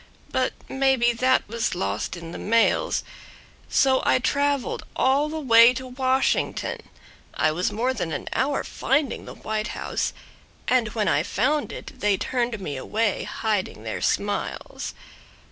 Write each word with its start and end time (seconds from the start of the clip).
But 0.31 0.53
maybe 0.67 1.13
that 1.13 1.47
was 1.47 1.75
lost 1.75 2.17
in 2.17 2.31
the 2.31 2.39
mails. 2.39 3.03
So 3.69 4.01
I 4.03 4.17
traveled 4.17 4.81
all 4.95 5.29
the 5.29 5.39
way 5.39 5.75
to 5.75 5.85
Washington. 5.85 6.79
I 7.35 7.51
was 7.51 7.71
more 7.71 7.93
than 7.93 8.11
an 8.11 8.27
hour 8.33 8.63
finding 8.63 9.25
the 9.25 9.35
White 9.35 9.67
House. 9.77 10.11
And 10.67 10.87
when 10.95 11.07
I 11.07 11.21
found 11.21 11.71
it 11.71 11.99
they 11.99 12.17
turned 12.17 12.59
me 12.59 12.77
away, 12.77 13.25
Hiding 13.25 13.83
their 13.83 14.01
smiles. 14.01 14.95